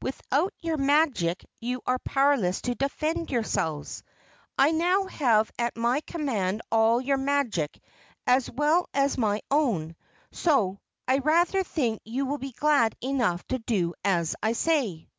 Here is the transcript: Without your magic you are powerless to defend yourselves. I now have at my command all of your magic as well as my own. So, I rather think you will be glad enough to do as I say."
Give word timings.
Without 0.00 0.54
your 0.62 0.78
magic 0.78 1.44
you 1.60 1.82
are 1.84 1.98
powerless 1.98 2.62
to 2.62 2.74
defend 2.74 3.30
yourselves. 3.30 4.02
I 4.56 4.70
now 4.70 5.04
have 5.04 5.50
at 5.58 5.76
my 5.76 6.00
command 6.00 6.62
all 6.72 7.00
of 7.00 7.04
your 7.04 7.18
magic 7.18 7.78
as 8.26 8.50
well 8.50 8.88
as 8.94 9.18
my 9.18 9.42
own. 9.50 9.94
So, 10.30 10.80
I 11.06 11.18
rather 11.18 11.62
think 11.62 12.00
you 12.06 12.24
will 12.24 12.38
be 12.38 12.52
glad 12.52 12.96
enough 13.02 13.46
to 13.48 13.58
do 13.58 13.92
as 14.02 14.34
I 14.42 14.52
say." 14.54 15.10